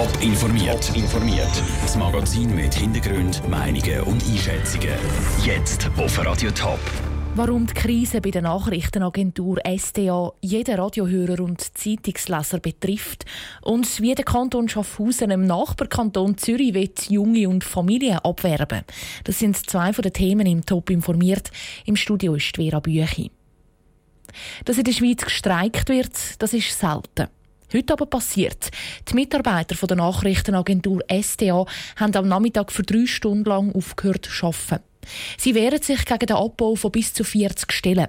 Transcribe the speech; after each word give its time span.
Top 0.00 0.22
informiert. 0.22 0.96
informiert. 0.96 1.62
Das 1.82 1.94
Magazin 1.94 2.54
mit 2.54 2.72
Hintergrund, 2.72 3.46
Meinungen 3.50 4.00
und 4.04 4.24
Einschätzungen. 4.24 4.94
Jetzt 5.44 5.90
auf 5.98 6.24
Radio 6.24 6.50
Top. 6.52 6.80
Warum 7.34 7.66
die 7.66 7.74
Krise 7.74 8.22
bei 8.22 8.30
der 8.30 8.40
Nachrichtenagentur 8.40 9.58
SDA 9.62 10.32
jeden 10.40 10.80
Radiohörer 10.80 11.40
und 11.40 11.60
Zeitungsleser 11.76 12.60
betrifft 12.60 13.26
und 13.60 14.00
wie 14.00 14.14
der 14.14 14.24
Kanton 14.24 14.70
Schaffhausen 14.70 15.32
im 15.32 15.46
Nachbarkanton 15.46 16.38
Zürich 16.38 16.72
wird 16.72 17.10
junge 17.10 17.46
und 17.46 17.62
Familien 17.62 18.20
abwerben. 18.20 18.84
Das 19.24 19.38
sind 19.38 19.68
zwei 19.68 19.92
von 19.92 20.00
den 20.00 20.14
Themen 20.14 20.46
im 20.46 20.64
Top 20.64 20.88
informiert. 20.88 21.50
Im 21.84 21.96
Studio 21.96 22.36
ist 22.36 22.56
Vera 22.56 22.80
Büchi. 22.80 23.30
Dass 24.64 24.78
in 24.78 24.84
der 24.84 24.92
Schweiz 24.92 25.22
gestreikt 25.22 25.90
wird, 25.90 26.40
das 26.40 26.54
ist 26.54 26.78
selten. 26.78 27.28
Heute 27.72 27.92
aber 27.92 28.06
passiert. 28.06 28.70
Die 29.08 29.14
Mitarbeiter 29.14 29.86
der 29.86 29.96
Nachrichtenagentur 29.96 31.02
SDA 31.08 31.64
haben 31.96 32.16
am 32.16 32.28
Nachmittag 32.28 32.72
für 32.72 32.82
drei 32.82 33.06
Stunden 33.06 33.44
lang 33.44 33.72
aufgehört 33.72 34.26
zu 34.26 34.46
arbeiten. 34.46 34.84
Sie 35.38 35.54
wehren 35.54 35.80
sich 35.80 36.04
gegen 36.04 36.26
den 36.26 36.36
Abbau 36.36 36.74
von 36.74 36.90
bis 36.90 37.14
zu 37.14 37.24
40 37.24 37.72
Stellen. 37.72 38.08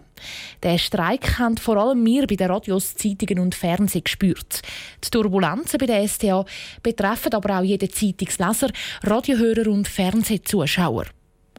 Der 0.61 0.77
Streik 0.77 1.39
haben 1.39 1.57
vor 1.57 1.77
allem 1.77 2.05
wir 2.05 2.27
bei 2.27 2.35
den 2.35 2.49
Radios, 2.51 2.95
Zeitungen 2.95 3.39
und 3.39 3.55
Fernsehen 3.55 4.03
gespürt. 4.03 4.61
Die 5.03 5.09
Turbulenzen 5.09 5.77
bei 5.77 5.85
der 5.85 6.07
SDA 6.07 6.45
betreffen 6.84 7.34
aber 7.34 7.59
auch 7.59 7.63
jeden 7.63 7.91
Zeitungsleser, 7.91 8.70
Radiohörer 9.03 9.67
und 9.70 9.87
Fernsehzuschauer. 9.87 11.05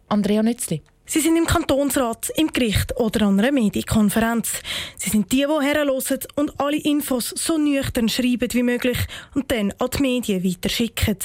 Andrea 0.09 0.43
Nützli. 0.43 0.83
Sie 1.13 1.21
sind 1.21 1.37
im 1.37 1.45
Kantonsrat, 1.45 2.33
im 2.37 2.51
Gericht 2.55 2.97
oder 2.97 3.27
an 3.27 3.39
einer 3.39 3.53
Medienkonferenz. 3.53 4.51
Sie 4.97 5.11
sind 5.11 5.31
die, 5.31 5.45
die 5.47 5.67
herhören 5.67 5.91
und 6.37 6.59
alle 6.59 6.79
Infos 6.79 7.35
so 7.37 7.59
nüchtern 7.59 8.09
schreiben 8.09 8.49
wie 8.51 8.63
möglich 8.63 8.97
und 9.35 9.53
dann 9.53 9.75
an 9.79 9.91
die 9.95 10.01
Medien 10.01 10.43
weiterschicken. 10.43 11.19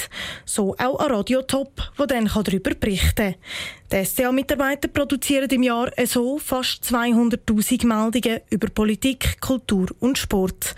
So 0.44 0.76
auch 0.78 1.00
an 1.00 1.12
Radio 1.12 1.42
Top, 1.42 1.82
wo 1.96 2.06
dann 2.06 2.26
darüber 2.26 2.72
berichten 2.76 3.16
kann. 3.16 3.36
Die 3.90 3.96
SDA-Mitarbeiter 3.96 4.90
produzieren 4.90 5.50
im 5.50 5.64
Jahr 5.64 5.90
so 6.06 6.38
fast 6.38 6.84
200.000 6.84 7.88
Meldungen 7.88 8.42
über 8.50 8.68
Politik, 8.68 9.40
Kultur 9.40 9.88
und 10.02 10.18
Sport. 10.18 10.76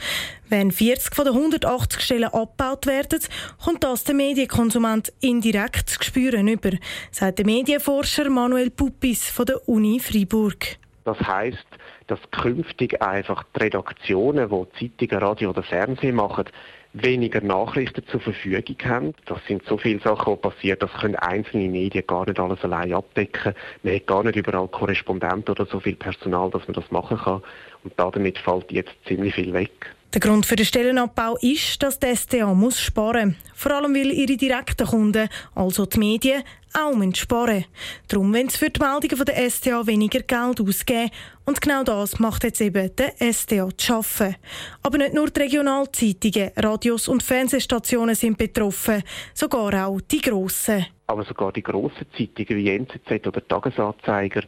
Wenn 0.50 0.72
40 0.72 1.14
von 1.14 1.26
den 1.26 1.36
180 1.36 2.02
Stellen 2.02 2.24
abgebaut 2.24 2.88
werden, 2.88 3.20
kommt 3.64 3.84
das 3.84 4.04
der 4.04 4.16
Medienkonsument 4.16 5.14
indirekt 5.22 5.90
zu 5.90 6.02
spüren 6.02 6.48
über, 6.48 6.72
sagt 7.12 7.38
der 7.38 7.46
Medienforscher 7.46 8.32
Manuel 8.32 8.72
Puppis 8.72 9.30
von 9.30 9.46
der 9.46 9.70
Uni 9.70 10.00
Freiburg. 10.00 10.78
Das 11.06 11.20
heißt, 11.20 11.68
dass 12.08 12.20
künftig 12.32 13.00
einfach 13.00 13.44
die 13.56 13.64
Redaktionen, 13.64 14.50
die 14.50 14.92
Zeitungen, 14.98 15.24
Radio 15.24 15.52
oder 15.52 15.62
Fernsehen 15.62 16.16
machen, 16.16 16.46
weniger 16.94 17.42
Nachrichten 17.42 18.04
zur 18.08 18.20
Verfügung 18.20 18.76
haben. 18.86 19.14
Das 19.28 19.38
sind 19.48 19.64
so 19.66 19.78
viele 19.78 20.00
Sachen, 20.00 20.34
die 20.34 20.40
passieren, 20.40 20.80
das 20.80 20.92
können 20.94 21.16
einzelne 21.16 21.70
Medien 21.70 22.08
gar 22.08 22.28
nicht 22.28 22.40
alles 22.40 22.64
allein 22.64 22.94
abdecken. 22.94 23.54
Man 23.84 23.94
hat 23.94 24.08
gar 24.08 24.24
nicht 24.24 24.36
überall 24.36 24.68
Korrespondenten 24.68 25.52
oder 25.52 25.68
so 25.68 25.80
viel 25.80 25.96
Personal, 25.96 26.50
dass 26.50 26.68
man 26.68 26.74
das 26.74 26.90
machen 26.90 27.18
kann. 27.18 27.44
Und 27.84 27.94
damit 27.98 28.40
fällt 28.40 28.72
jetzt 28.72 28.96
ziemlich 29.06 29.36
viel 29.36 29.54
weg. 29.54 29.94
Der 30.12 30.22
Grund 30.22 30.48
für 30.48 30.56
den 30.56 30.66
Stellenabbau 30.66 31.38
ist, 31.40 31.84
dass 31.84 32.00
die 32.00 32.16
SDA 32.16 32.52
muss 32.56 32.80
sparen 32.80 33.28
muss. 33.28 33.54
Vor 33.54 33.74
allem, 33.74 33.94
weil 33.94 34.12
ihre 34.12 34.38
direkten 34.38 34.88
Kunden, 34.88 35.30
also 35.54 35.86
die 35.86 36.00
Medien, 36.00 36.42
auch 36.74 36.96
sparen 37.14 37.58
müssen. 37.58 37.66
Darum 38.08 38.34
wollen 38.34 38.50
sie 38.50 38.58
für 38.58 38.72
die 38.72 38.80
Meldungen 38.80 39.26
der 39.26 39.50
SDA 39.52 39.86
weniger 39.86 40.22
Geld 40.22 40.62
ausgeben. 40.62 41.12
Und 41.46 41.62
genau 41.62 41.84
das 41.84 42.18
macht 42.18 42.44
jetzt 42.44 42.60
eben 42.60 42.90
der 42.96 43.22
SDA 43.22 43.70
zu 43.78 43.94
arbeiten. 43.94 44.36
Aber 44.82 44.98
nicht 44.98 45.14
nur 45.14 45.30
die 45.30 45.42
Regionalzeitungen, 45.42 46.54
Radios 46.56 47.08
und 47.08 47.22
Fernsehstationen 47.22 48.16
sind 48.16 48.40
betroffen, 48.40 49.04
sogar 49.36 49.86
auch 49.86 50.02
die 50.02 50.22
grossen. 50.22 50.88
Aber 51.06 51.24
sogar 51.24 51.52
die 51.52 51.62
grossen 51.62 52.08
Zeitungen 52.18 52.58
wie 52.58 52.70
NZZ 52.70 53.28
oder 53.28 53.48
Tagesanzeiger 53.48 54.42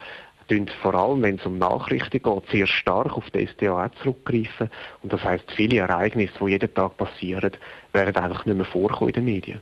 vor 0.81 0.95
allem, 0.95 1.21
wenn 1.21 1.35
es 1.35 1.45
um 1.45 1.57
Nachrichten 1.57 2.21
geht, 2.21 2.49
sehr 2.51 2.67
stark 2.67 3.17
auf 3.17 3.29
die 3.31 3.47
SDA 3.47 3.91
zurückgreifen. 4.01 4.69
Und 5.03 5.13
das 5.13 5.23
heißt, 5.23 5.45
viele 5.55 5.77
Ereignisse, 5.77 6.33
die 6.39 6.51
jeden 6.51 6.73
Tag 6.73 6.97
passieren, 6.97 7.51
werden 7.93 8.15
einfach 8.15 8.45
nicht 8.45 8.55
mehr 8.55 8.65
vorkommen 8.65 9.09
in 9.09 9.13
den 9.13 9.25
Medien. 9.25 9.61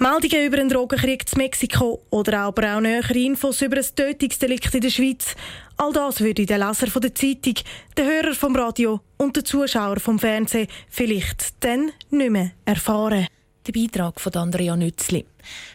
Meldungen 0.00 0.46
über 0.46 0.58
einen 0.58 0.68
Drogenkrieg 0.68 1.24
in 1.32 1.38
Mexiko 1.38 2.02
oder 2.10 2.40
aber 2.40 2.76
auch 2.76 2.80
nähere 2.80 3.18
Infos 3.18 3.62
über 3.62 3.78
ein 3.78 3.86
Tötungsdelikt 3.96 4.72
in 4.72 4.80
der 4.80 4.90
Schweiz. 4.90 5.34
All 5.76 5.92
das 5.92 6.20
würde 6.20 6.46
der 6.46 6.58
Leser 6.58 7.00
der 7.00 7.14
Zeitung, 7.14 7.54
der 7.96 8.04
Hörer 8.04 8.34
vom 8.34 8.54
Radio 8.54 9.00
und 9.16 9.34
der 9.34 9.44
Zuschauer 9.44 9.98
vom 9.98 10.20
Fernsehen 10.20 10.68
vielleicht 10.88 11.64
dann 11.64 11.90
nicht 12.10 12.30
mehr 12.30 12.52
erfahren. 12.64 13.26
Der 13.66 13.72
Beitrag 13.72 14.20
von 14.20 14.34
Andrea 14.34 14.76
Nützli. 14.76 15.26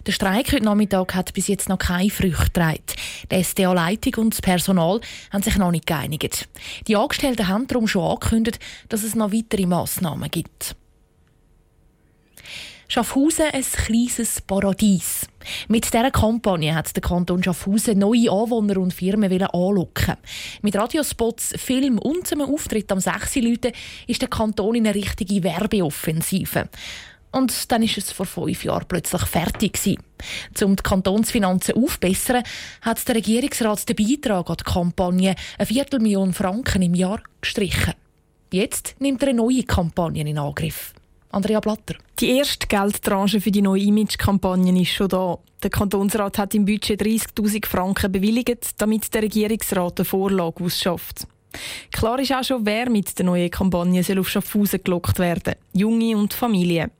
Der 0.08 0.12
Streik 0.12 0.52
heute 0.52 0.64
Nachmittag 0.64 1.14
hat 1.14 1.34
bis 1.34 1.48
jetzt 1.48 1.70
noch 1.70 1.78
keine 1.78 2.10
Früchte 2.10 2.46
getragen. 2.46 2.84
Die 3.32 3.44
SDA-Leitung 3.44 4.26
und 4.26 4.34
das 4.34 4.42
Personal 4.42 5.00
haben 5.32 5.44
sich 5.44 5.58
noch 5.58 5.72
nicht 5.72 5.86
geeinigt. 5.86 6.48
Die 6.88 6.96
Angestellten 6.96 7.48
haben 7.48 7.68
darum 7.68 7.88
schon 7.88 8.10
angekündigt, 8.10 8.60
dass 8.90 9.04
es 9.04 9.14
noch 9.14 9.32
weitere 9.32 9.68
Massnahmen 9.68 10.32
gibt. 10.32 10.76
Schaffhausen 12.88 13.46
ein 13.52 13.64
kleines 13.64 14.42
Paradies. 14.42 15.28
Mit 15.68 15.86
dieser 15.86 16.12
Kampagne 16.12 16.76
hat 16.76 16.96
der 16.96 17.02
Kanton 17.02 17.44
Schaffhausen 17.44 17.98
neue 17.98 18.30
Anwohner 18.30 18.78
und 18.78 18.94
Firmen 18.94 19.32
anlocken. 19.42 20.16
Mit 20.62 20.76
Radiospots, 20.76 21.54
Film 21.58 21.98
und 21.98 22.32
einem 22.32 22.54
Auftritt 22.54 22.92
am 22.92 23.00
6 23.00 23.38
Leuten 23.38 23.72
ist 24.06 24.22
der 24.22 24.30
Kanton 24.30 24.76
in 24.76 24.86
eine 24.86 24.96
richtige 24.96 25.44
Werbeoffensive. 25.44 26.70
Und 27.34 27.72
dann 27.72 27.82
ist 27.82 27.98
es 27.98 28.12
vor 28.12 28.28
fünf 28.28 28.64
Jahren 28.64 28.86
plötzlich 28.88 29.24
fertig 29.24 29.74
gewesen. 29.74 29.98
Um 30.62 30.76
die 30.76 30.84
Kantonsfinanzen 30.84 31.76
aufzubessern, 31.76 32.44
hat 32.82 33.08
der 33.08 33.16
Regierungsrat 33.16 33.90
den 33.90 33.96
Beitrag 33.96 34.50
an 34.50 34.58
die 34.60 34.64
Kampagne 34.64 35.36
eine 35.58 35.66
Viertelmillion 35.66 36.34
Franken 36.34 36.84
im 36.84 36.94
Jahr 36.94 37.22
gestrichen. 37.42 37.96
Jetzt 38.52 38.96
nimmt 39.00 39.24
er 39.24 39.30
eine 39.30 39.38
neue 39.38 39.64
Kampagne 39.64 40.22
in 40.22 40.38
Angriff. 40.38 40.94
Andrea 41.32 41.60
Blatter. 41.60 41.96
Die 42.20 42.38
erste 42.38 42.68
Geldtranche 42.68 43.42
für 43.42 43.50
die 43.50 43.64
neue 43.64 43.82
Image-Kampagne 43.82 44.80
ist 44.80 44.92
schon 44.92 45.10
da. 45.10 45.40
Der 45.64 45.72
Kantonsrat 45.72 46.38
hat 46.38 46.54
im 46.54 46.66
Budget 46.66 47.02
30.000 47.02 47.66
Franken 47.66 48.12
bewilligt, 48.12 48.70
damit 48.78 49.12
der 49.12 49.24
Regierungsrat 49.24 50.00
eine 50.00 50.06
Vorlage 50.06 50.64
ausschafft. 50.64 51.26
Klar 51.92 52.20
ist 52.20 52.32
auch 52.32 52.44
schon, 52.44 52.64
wer 52.66 52.92
mit 52.92 53.18
der 53.18 53.26
neuen 53.26 53.50
Kampagne 53.50 54.04
soll 54.04 54.20
auf 54.20 54.30
Schaffhausen 54.30 54.84
gelockt 54.84 55.18
werden 55.18 55.56
Junge 55.74 56.16
und 56.16 56.36
Familien. 56.36 56.92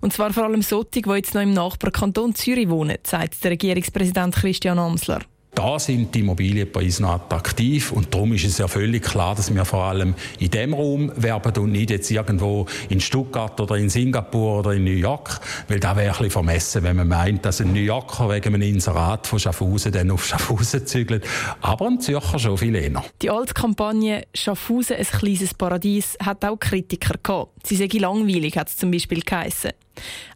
Und 0.00 0.12
zwar 0.12 0.32
vor 0.32 0.44
allem 0.44 0.62
solche, 0.62 1.02
die 1.02 1.10
jetzt 1.10 1.34
noch 1.34 1.42
im 1.42 1.52
Nachbarkanton 1.52 2.34
Zürich 2.34 2.68
wohnen, 2.68 2.98
sagt 3.02 3.42
der 3.42 3.52
Regierungspräsident 3.52 4.34
Christian 4.34 4.78
Amsler. 4.78 5.20
Da 5.56 5.78
sind 5.78 6.14
die 6.14 6.20
Immobilienpreise 6.20 7.00
noch 7.00 7.14
attraktiv 7.14 7.90
und 7.90 8.12
darum 8.12 8.34
ist 8.34 8.44
es 8.44 8.58
ja 8.58 8.68
völlig 8.68 9.02
klar, 9.02 9.34
dass 9.34 9.52
wir 9.52 9.64
vor 9.64 9.84
allem 9.84 10.14
in 10.38 10.50
dem 10.50 10.74
Raum 10.74 11.10
werben 11.16 11.56
und 11.62 11.72
nicht 11.72 11.88
jetzt 11.88 12.10
irgendwo 12.10 12.66
in 12.90 13.00
Stuttgart 13.00 13.58
oder 13.58 13.76
in 13.76 13.88
Singapur 13.88 14.58
oder 14.58 14.74
in 14.74 14.84
New 14.84 14.90
York, 14.90 15.40
weil 15.68 15.80
da 15.80 15.96
wäre 15.96 16.08
ein 16.08 16.12
bisschen 16.12 16.30
vermessen, 16.30 16.82
wenn 16.82 16.96
man 16.96 17.08
meint, 17.08 17.46
dass 17.46 17.62
ein 17.62 17.72
New 17.72 17.80
Yorker 17.80 18.28
wegen 18.28 18.54
einem 18.54 18.68
Inserat 18.68 19.26
von 19.26 19.38
Schaffhausen 19.38 19.92
dann 19.92 20.10
auf 20.10 20.26
Schaffhausen 20.26 20.86
zügelt, 20.86 21.26
aber 21.62 21.86
ein 21.86 22.02
Zürcher 22.02 22.38
schon 22.38 22.58
viel 22.58 22.74
eher. 22.74 23.02
Die 23.22 23.30
alte 23.30 23.54
Kampagne 23.54 24.24
«Schaffhausen, 24.34 24.96
ein 24.96 25.06
kleines 25.06 25.54
Paradies» 25.54 26.18
hat 26.22 26.44
auch 26.44 26.60
Kritiker 26.60 27.14
gehabt. 27.22 27.66
Sie 27.66 27.76
sei 27.76 27.88
langweilig, 27.98 28.58
hat 28.58 28.68
es 28.68 28.76
zum 28.76 28.90
Beispiel 28.90 29.22
geheissen. 29.22 29.70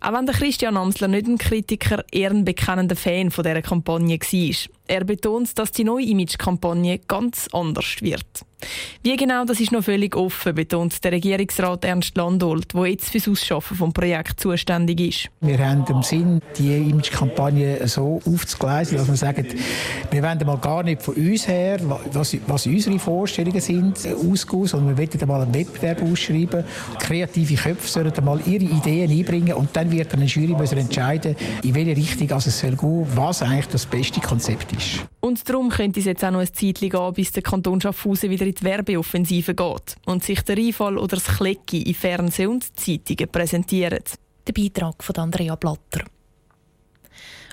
Auch 0.01 0.13
wenn 0.13 0.27
der 0.27 0.35
Christian 0.35 0.77
Amsler 0.77 1.09
nicht 1.09 1.27
ein 1.27 1.39
Kritiker, 1.39 2.05
eher 2.11 2.31
ein 2.31 2.45
bekennender 2.45 2.97
Fan 2.97 3.31
von 3.31 3.45
dieser 3.45 3.63
Kampagne 3.63 4.19
war. 4.19 4.71
Er 4.87 5.05
betont, 5.05 5.59
dass 5.59 5.73
die 5.73 5.85
neue 5.85 6.05
Image-Kampagne 6.07 6.99
ganz 7.07 7.49
anders 7.53 8.01
wird. 8.01 8.45
Wie 9.03 9.17
genau, 9.17 9.45
das 9.45 9.61
ist 9.61 9.73
noch 9.73 9.83
völlig 9.83 10.17
offen, 10.17 10.55
betont 10.55 11.03
der 11.03 11.13
Regierungsrat 11.13 11.85
Ernst 11.85 12.17
Landolt, 12.17 12.75
der 12.75 12.87
jetzt 12.87 13.11
für 13.11 13.19
das 13.19 13.29
Ausschaffen 13.29 13.79
des 13.79 13.93
Projekts 13.93 14.43
zuständig 14.43 15.01
ist. 15.01 15.31
Wir 15.41 15.59
haben 15.59 15.85
im 15.89 16.03
Sinn, 16.03 16.41
die 16.59 16.77
Image-Kampagne 16.77 17.87
so 17.89 18.21
aufzugleisen, 18.27 18.99
dass 18.99 19.09
wir 19.09 19.17
sagen, 19.17 19.47
wir 20.11 20.23
wollen 20.23 20.47
mal 20.47 20.59
gar 20.59 20.83
nicht 20.83 21.03
von 21.03 21.15
uns 21.15 21.49
her, 21.49 21.79
was, 22.13 22.37
was 22.47 22.67
unsere 22.67 22.99
Vorstellungen 22.99 23.61
sind, 23.61 23.99
ausgehen, 24.07 24.67
sondern 24.67 24.97
wir 24.97 25.09
wollen 25.09 25.29
mal 25.29 25.43
einen 25.43 25.55
Wettbewerb 25.55 26.03
ausschreiben. 26.03 26.65
Kreative 26.99 27.55
Köpfe 27.55 27.89
sollen 27.89 28.13
mal 28.23 28.41
ihre 28.47 28.65
Ideen 28.65 29.11
einbringen 29.11 29.55
und 29.55 29.75
dann 29.75 29.91
wird 29.91 30.13
eine 30.13 30.25
Jury 30.27 30.55
müssen 30.55 30.79
entscheiden, 30.79 31.37
in 31.63 31.75
welche 31.75 31.97
Richtung 31.97 32.31
also 32.33 32.49
es 32.49 32.61
soll 32.61 32.77
gehen, 32.77 33.07
was 33.15 33.43
eigentlich 33.43 33.69
das 33.69 33.87
beste 33.87 34.21
Konzept 34.21 34.73
ist. 34.73 35.07
Und 35.31 35.49
darum 35.49 35.69
könnte 35.69 36.01
es 36.01 36.07
jetzt 36.07 36.25
auch 36.25 36.33
noch 36.33 36.41
ein 36.41 36.53
Zeit 36.53 36.81
gehen, 36.81 37.13
bis 37.15 37.31
der 37.31 37.45
Kanton 37.45 37.81
Schaffhausen 37.81 38.31
wieder 38.31 38.45
in 38.45 38.53
die 38.53 38.65
Werbeoffensive 38.65 39.55
geht 39.55 39.95
und 40.05 40.25
sich 40.25 40.43
der 40.43 40.59
Einfall 40.59 40.99
oder 40.99 41.19
das 41.19 41.37
Klecki 41.37 41.83
in 41.83 41.95
Fernsehen 41.95 42.49
und 42.49 42.77
Zeitungen 42.77 43.31
präsentiert. 43.31 44.15
Der 44.45 44.53
Beitrag 44.53 45.05
von 45.05 45.15
Andrea 45.19 45.55
Blatter. 45.55 46.05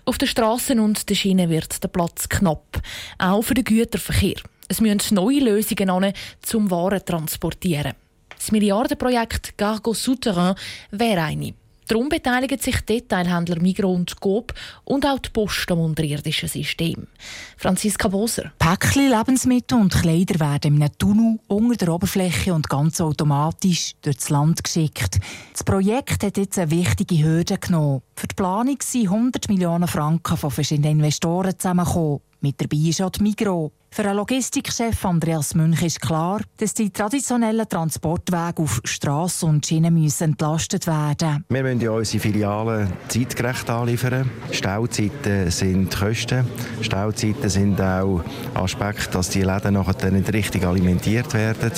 Auf 0.05 0.17
den 0.17 0.27
Straßen 0.27 0.79
und 0.79 1.07
den 1.07 1.15
Schienen 1.15 1.51
wird 1.51 1.83
der 1.83 1.89
Platz 1.89 2.27
knapp, 2.27 2.81
auch 3.19 3.43
für 3.43 3.53
den 3.53 3.65
Güterverkehr. 3.65 4.41
Es 4.67 4.81
müssen 4.81 5.13
neue 5.13 5.41
Lösungen 5.41 5.91
an, 5.91 6.13
zum 6.41 6.71
Waren 6.71 7.05
transportieren. 7.05 7.93
Das 8.35 8.51
Milliardenprojekt 8.51 9.55
Gargo 9.55 9.93
Souterrain 9.93 10.55
wäre 10.89 11.21
eine. 11.21 11.53
Darum 11.87 12.09
beteiligen 12.09 12.59
sich 12.59 12.81
Detailhändler 12.81 13.61
Migros 13.61 13.95
und 13.95 14.19
Coop 14.19 14.53
und 14.83 15.05
auch 15.05 15.19
die 15.19 15.29
Post 15.29 15.71
am 15.71 15.79
unterirdischen 15.79 16.49
System. 16.49 17.07
Franziska 17.55 18.09
Boser. 18.09 18.51
Päckchen, 18.59 19.09
Lebensmittel 19.09 19.79
und 19.79 19.93
Kleider 19.93 20.39
werden 20.39 20.75
in 20.75 20.83
einem 20.83 20.97
Tunnel 20.97 21.39
unter 21.47 21.85
der 21.85 21.93
Oberfläche 21.93 22.53
und 22.53 22.67
ganz 22.67 22.99
automatisch 22.99 23.93
durchs 24.01 24.29
Land 24.29 24.63
geschickt. 24.63 25.19
Das 25.53 25.63
Projekt 25.63 26.23
hat 26.23 26.37
jetzt 26.37 26.59
eine 26.59 26.71
wichtige 26.71 27.23
Hürde 27.23 27.57
genommen. 27.57 28.01
Für 28.15 28.27
die 28.27 28.35
Planung 28.35 28.77
sind 28.81 29.05
100 29.05 29.47
Millionen 29.47 29.87
Franken 29.87 30.35
von 30.35 30.51
verschiedenen 30.51 30.99
Investoren 30.99 31.57
zusammengekommen. 31.57 32.19
Mit 32.41 32.61
dabei 32.61 32.77
ist 32.77 33.01
auch 33.01 33.11
die 33.11 33.23
Migros. 33.23 33.71
Für 33.89 34.03
den 34.03 34.15
Logistikchef 34.15 35.03
Andreas 35.05 35.55
Münch 35.55 35.81
ist 35.81 36.01
klar, 36.01 36.41
dass 36.57 36.73
die 36.75 36.91
traditionellen 36.91 37.67
Transportwege 37.67 38.61
auf 38.61 38.79
Strasse 38.83 39.45
und 39.47 39.65
Schienen 39.65 39.93
müssen 39.93 40.25
entlastet 40.25 40.85
werden 40.85 41.45
Wir 41.49 41.63
müssen 41.63 41.81
ja 41.81 41.91
unsere 41.91 42.21
Filialen 42.21 42.93
zeitgerecht 43.07 43.69
anliefern. 43.69 44.29
Stauzeiten 44.51 45.49
sind 45.49 45.95
Kosten. 45.97 46.45
Stauzeiten 46.81 47.49
sind 47.49 47.81
auch 47.81 48.21
Aspekte, 48.53 49.11
dass 49.11 49.29
die 49.29 49.41
Läden 49.41 49.73
nachher 49.73 50.11
nicht 50.11 50.31
richtig 50.31 50.63
alimentiert 50.65 51.33
werden. 51.33 51.71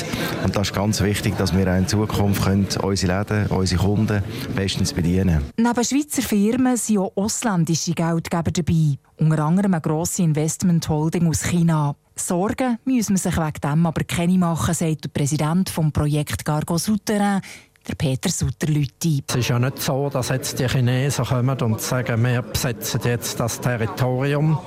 Und 0.44 0.55
das 0.55 0.69
ist 0.69 0.75
ganz 0.75 1.01
wichtig, 1.01 1.38
dass 1.38 1.55
wir 1.55 1.71
auch 1.71 1.77
in 1.77 1.88
Zukunft 1.88 2.44
können 2.44 2.67
unsere 2.81 3.19
Läden, 3.19 3.47
unsere 3.47 3.81
Kunden 3.81 4.23
bestens 4.55 4.91
bedienen 4.91 5.45
Neben 5.57 5.83
Schweizer 5.83 6.21
Firmen 6.21 6.75
sind 6.75 6.97
auch 6.97 7.12
ausländische 7.15 7.94
Geldgeber 7.94 8.51
dabei. 8.51 8.97
Unter 9.17 9.44
anderem 9.44 9.73
eine 9.73 9.81
grosse 9.81 10.23
Investment-Holding 10.23 11.27
aus 11.27 11.44
China. 11.44 11.95
Sorgen 12.19 12.77
müssen 12.86 13.16
wir 13.16 13.19
sich 13.19 13.38
wegen 13.38 13.62
dem 13.63 13.86
aber 13.86 14.04
keine 14.04 14.38
machen, 14.38 14.74
sagt 14.74 15.06
der 15.06 15.10
Präsident 15.10 15.75
des 15.75 15.92
Projekts 15.92 16.44
Gargo 16.44 16.77
Souterrain, 16.77 17.42
der 17.88 17.95
Peter 17.95 18.30
Sutter-Lütti. 18.30 19.24
Es 19.27 19.36
ist 19.36 19.50
ja 19.50 19.57
nicht 19.57 19.81
so, 19.81 20.10
dass 20.10 20.30
jetzt 20.30 20.60
die 20.60 20.68
Chinesen 20.68 21.25
kommen 21.25 21.60
und 21.62 21.81
sagen, 21.81 22.24
wir 22.24 22.42
besetzen 22.42 23.01
jetzt 23.04 23.39
das 23.39 23.60
Territorium 23.60 24.60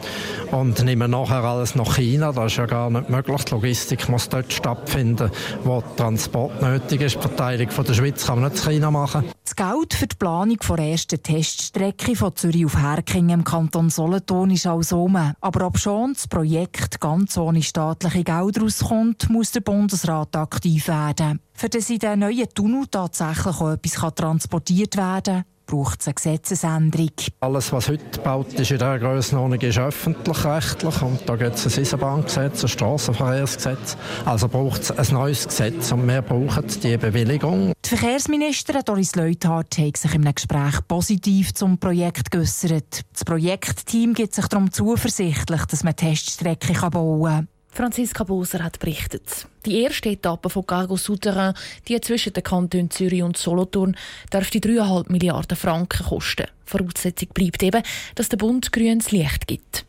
und 0.50 0.82
nehmen 0.84 1.10
nachher 1.10 1.44
alles 1.44 1.74
nach 1.74 1.96
China. 1.96 2.32
Das 2.32 2.52
ist 2.52 2.58
ja 2.58 2.66
gar 2.66 2.90
nicht 2.90 3.08
möglich. 3.08 3.44
Die 3.44 3.52
Logistik 3.52 4.08
muss 4.08 4.28
dort 4.28 4.52
stattfinden, 4.52 5.30
wo 5.64 5.82
Transport 5.96 6.60
nötig 6.62 7.02
ist. 7.02 7.16
Die 7.16 7.20
Verteilung 7.20 7.70
von 7.70 7.84
der 7.84 7.94
Schweiz 7.94 8.26
kann 8.26 8.40
man 8.40 8.50
nicht 8.50 8.64
in 8.64 8.72
China 8.72 8.90
machen. 8.90 9.24
Das 9.54 9.70
Geld 9.70 9.92
für 9.92 10.06
die 10.06 10.16
Planung 10.16 10.56
der 10.66 10.78
ersten 10.78 11.22
Teststrecke 11.22 12.16
von 12.16 12.34
Zürich 12.34 12.64
auf 12.64 12.78
Herkingen 12.78 13.40
im 13.40 13.44
Kanton 13.44 13.90
Solothurn 13.90 14.50
ist 14.50 14.66
also 14.66 15.02
um. 15.02 15.34
Aber 15.42 15.66
ob 15.66 15.78
schon 15.78 16.14
das 16.14 16.26
Projekt 16.26 17.00
ganz 17.00 17.36
ohne 17.36 17.62
staatliche 17.62 18.24
Gelder 18.24 18.62
rauskommt, 18.62 19.28
muss 19.28 19.50
der 19.50 19.60
Bundesrat 19.60 20.34
aktiv 20.36 20.88
werden. 20.88 21.40
Für 21.52 21.68
das 21.68 21.90
in 21.90 21.98
den 21.98 22.20
neuen 22.20 22.48
Tunnel 22.54 22.86
tatsächlich 22.90 23.60
auch 23.60 23.72
etwas 23.72 24.14
transportiert 24.14 24.96
werden 24.96 25.44
kann, 25.44 25.44
braucht 25.66 26.00
es 26.00 26.06
eine 26.06 26.14
Gesetzesänderung. 26.14 27.10
Alles, 27.40 27.72
was 27.72 27.88
heute 27.88 28.04
gebaut 28.10 28.52
ist 28.54 28.70
in 28.70 28.78
dieser 28.78 28.98
Grössenordnung, 28.98 29.60
ist 29.60 29.78
öffentlich-rechtlich. 29.78 31.02
Und 31.02 31.20
da 31.26 31.36
gibt 31.36 31.56
es 31.56 31.66
ein 31.66 31.80
Eisenbahngesetz, 31.80 32.62
ein 32.62 32.68
Strassenverkehrsgesetz. 32.68 33.96
Also 34.24 34.48
braucht 34.48 34.82
es 34.82 34.90
ein 34.90 35.14
neues 35.14 35.46
Gesetz 35.46 35.92
und 35.92 36.06
wir 36.06 36.22
brauchen 36.22 36.66
die 36.82 36.96
Bewilligung. 36.96 37.72
Verkehrsministerin 37.94 38.80
Doris 38.86 39.14
Leuthard 39.16 39.76
hat 39.76 39.96
sich 39.98 40.14
in 40.14 40.22
einem 40.22 40.34
Gespräch 40.34 40.80
positiv 40.88 41.52
zum 41.52 41.76
Projekt 41.76 42.30
geäussert. 42.30 43.02
Das 43.12 43.22
Projektteam 43.22 44.14
gibt 44.14 44.34
sich 44.34 44.46
darum 44.46 44.72
zuversichtlich, 44.72 45.66
dass 45.66 45.84
man 45.84 45.94
Teststrecken 45.94 46.74
bauen 46.90 47.22
kann. 47.22 47.48
Franziska 47.68 48.24
Boser 48.24 48.64
hat 48.64 48.78
berichtet. 48.78 49.46
Die 49.66 49.82
erste 49.82 50.08
Etappe 50.08 50.48
von 50.48 50.66
Cargo 50.66 50.96
Souterrain, 50.96 51.52
die 51.86 52.00
zwischen 52.00 52.32
den 52.32 52.42
Kantonen 52.42 52.90
Zürich 52.90 53.22
und 53.22 53.36
Solothurn, 53.36 53.94
dürfte 54.32 54.58
3,5 54.58 55.12
Milliarden 55.12 55.58
Franken 55.58 56.06
kosten. 56.06 56.46
Voraussetzung 56.64 57.28
bleibt 57.34 57.62
eben, 57.62 57.82
dass 58.14 58.30
der 58.30 58.38
Bund 58.38 58.72
grünes 58.72 59.10
Licht 59.10 59.46
gibt. 59.46 59.84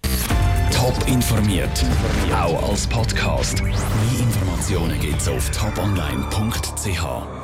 Top 0.73 1.07
informiert, 1.07 1.85
auch 2.35 2.69
als 2.69 2.85
Podcast. 2.85 3.63
Mehr 3.63 4.19
Informationen 4.19 4.99
gibt's 4.99 5.29
auf 5.29 5.49
toponline.ch. 5.51 7.42